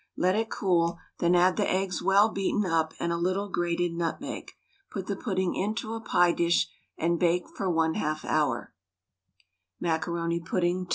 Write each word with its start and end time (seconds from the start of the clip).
Let 0.17 0.33
it 0.35 0.49
cool, 0.49 0.97
then 1.19 1.35
add 1.35 1.57
the 1.57 1.71
eggs 1.71 2.01
well 2.01 2.29
beaten 2.29 2.65
up, 2.65 2.91
and 2.99 3.11
a 3.13 3.17
little 3.17 3.49
grated 3.49 3.93
nutmeg. 3.93 4.53
Put 4.89 5.05
the 5.05 5.15
pudding 5.15 5.53
into 5.53 5.93
a 5.93 6.01
pie 6.01 6.31
dish 6.31 6.69
and 6.97 7.19
bake 7.19 7.47
for 7.47 7.67
1/2 7.69 8.25
hour. 8.25 8.73
MACARONI 9.79 10.39
PUDDING 10.39 10.85
(2). 10.87 10.89